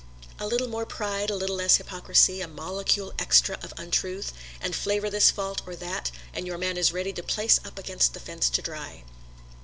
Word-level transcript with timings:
A 0.39 0.47
little 0.47 0.67
more 0.67 0.83
pride, 0.87 1.29
a 1.29 1.37
trifle 1.37 1.55
less 1.57 1.75
hypocrisy, 1.75 2.41
a 2.41 2.47
molecule 2.47 3.13
extra 3.19 3.59
of 3.61 3.71
untruth, 3.77 4.33
and 4.59 4.75
flavor 4.75 5.05
with 5.05 5.13
this 5.13 5.29
fault 5.29 5.61
or 5.67 5.75
that, 5.75 6.09
and 6.33 6.47
your 6.47 6.57
man 6.57 6.75
is 6.75 6.91
ready 6.91 7.13
to 7.13 7.21
place 7.21 7.59
up 7.63 7.77
against 7.77 8.15
the 8.15 8.19
fence 8.19 8.49
to 8.49 8.63
dry. 8.63 9.03